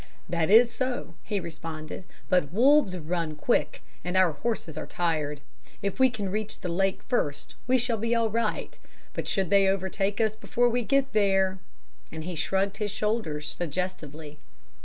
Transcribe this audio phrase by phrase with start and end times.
[0.29, 5.41] "'That is so,' he responded, 'but wolves run quick, and our horses are tired.
[5.83, 8.79] If we can reach the lake first we shall be all right,
[9.13, 11.59] but should they overtake us before we get there'
[12.11, 14.39] and he shrugged his great shoulders suggestively.